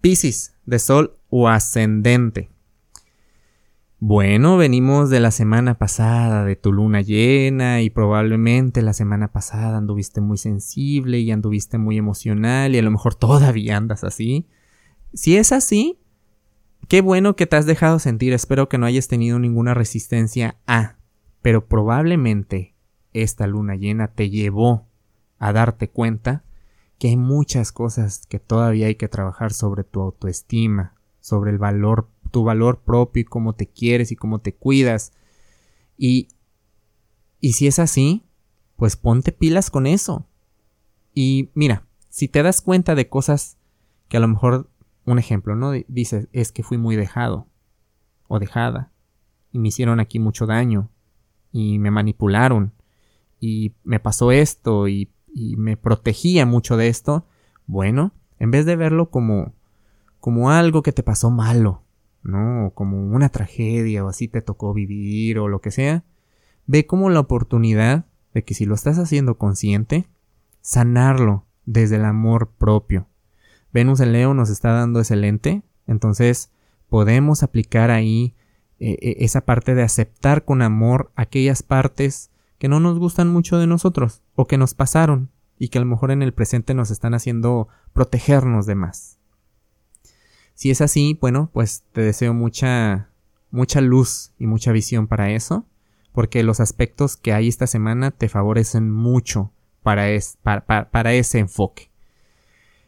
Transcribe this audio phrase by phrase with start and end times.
[0.00, 2.50] Piscis, de Sol o ascendente.
[4.00, 9.76] Bueno, venimos de la semana pasada, de tu luna llena, y probablemente la semana pasada
[9.76, 14.46] anduviste muy sensible y anduviste muy emocional, y a lo mejor todavía andas así.
[15.14, 15.98] Si es así,
[16.86, 20.98] qué bueno que te has dejado sentir, espero que no hayas tenido ninguna resistencia a,
[21.42, 22.76] pero probablemente
[23.12, 24.86] esta luna llena te llevó
[25.40, 26.44] a darte cuenta
[26.98, 32.08] que hay muchas cosas que todavía hay que trabajar sobre tu autoestima, sobre el valor,
[32.30, 35.12] tu valor propio y cómo te quieres y cómo te cuidas.
[35.96, 36.28] Y,
[37.40, 38.26] y si es así,
[38.76, 40.26] pues ponte pilas con eso.
[41.14, 43.58] Y mira, si te das cuenta de cosas
[44.08, 44.70] que a lo mejor,
[45.04, 45.72] un ejemplo, ¿no?
[45.86, 47.46] Dices, es que fui muy dejado
[48.26, 48.92] o dejada
[49.52, 50.90] y me hicieron aquí mucho daño
[51.52, 52.72] y me manipularon
[53.40, 57.26] y me pasó esto y y me protegía mucho de esto,
[57.66, 59.54] bueno, en vez de verlo como
[60.20, 61.84] como algo que te pasó malo,
[62.22, 62.66] ¿no?
[62.66, 66.04] O como una tragedia o así te tocó vivir o lo que sea,
[66.66, 70.06] ve como la oportunidad de que si lo estás haciendo consciente,
[70.60, 73.06] sanarlo desde el amor propio.
[73.72, 75.16] Venus en Leo nos está dando ese
[75.86, 76.50] entonces
[76.88, 78.34] podemos aplicar ahí
[78.80, 83.58] eh, eh, esa parte de aceptar con amor aquellas partes que no nos gustan mucho
[83.58, 86.90] de nosotros o que nos pasaron y que a lo mejor en el presente nos
[86.90, 89.18] están haciendo protegernos de más.
[90.54, 93.08] Si es así, bueno, pues te deseo mucha
[93.50, 95.66] mucha luz y mucha visión para eso,
[96.12, 100.06] porque los aspectos que hay esta semana te favorecen mucho para,
[100.42, 101.90] para, ese enfoque.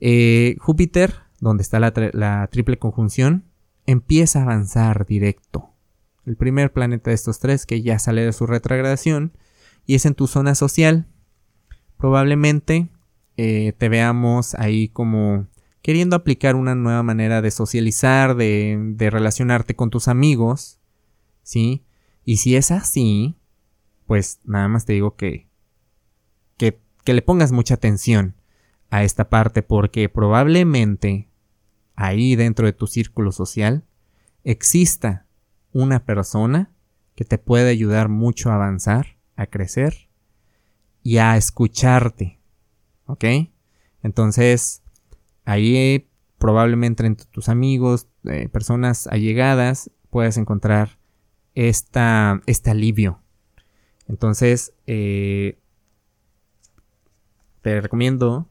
[0.00, 3.44] Eh, Júpiter, donde está la, la triple conjunción,
[3.86, 5.70] empieza a avanzar directo.
[6.26, 9.32] El primer planeta de estos tres que ya sale de su retrogradación
[9.86, 11.06] y es en tu zona social.
[11.96, 12.88] Probablemente
[13.36, 15.46] eh, te veamos ahí como
[15.82, 20.78] queriendo aplicar una nueva manera de socializar, de, de relacionarte con tus amigos,
[21.42, 21.84] ¿sí?
[22.24, 23.36] Y si es así,
[24.06, 25.48] pues nada más te digo que,
[26.56, 28.36] que, que le pongas mucha atención
[28.90, 31.28] a esta parte porque probablemente
[31.96, 33.84] ahí dentro de tu círculo social
[34.44, 35.26] exista
[35.72, 36.70] una persona
[37.14, 40.08] que te puede ayudar mucho a avanzar a crecer
[41.02, 42.40] y a escucharte.
[43.06, 43.24] ¿Ok?
[44.02, 44.82] Entonces,
[45.44, 50.98] ahí probablemente entre tus amigos, eh, personas allegadas, puedes encontrar
[51.54, 53.22] esta, este alivio.
[54.08, 55.58] Entonces, eh,
[57.62, 58.48] te recomiendo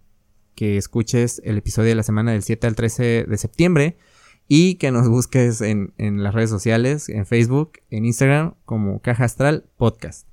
[0.55, 3.97] que escuches el episodio de la semana del 7 al 13 de septiembre
[4.47, 9.25] y que nos busques en, en las redes sociales, en Facebook, en Instagram, como Caja
[9.25, 10.30] Astral Podcast.